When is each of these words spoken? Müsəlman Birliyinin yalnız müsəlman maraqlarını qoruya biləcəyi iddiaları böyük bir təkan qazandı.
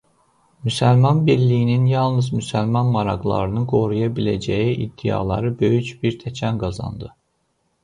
Müsəlman 0.67 1.19
Birliyinin 1.27 1.83
yalnız 1.89 2.29
müsəlman 2.37 2.89
maraqlarını 2.97 3.63
qoruya 3.75 4.09
biləcəyi 4.21 4.75
iddiaları 4.89 5.55
böyük 5.63 5.95
bir 6.03 6.19
təkan 6.27 6.61
qazandı. 6.67 7.15